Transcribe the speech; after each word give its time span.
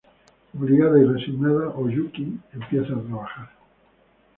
Obligada 0.57 0.99
y 0.99 1.05
resignada, 1.05 1.69
Oyuki 1.75 2.23
empieza 2.53 2.95
a 2.95 3.01
trabajar. 3.03 3.51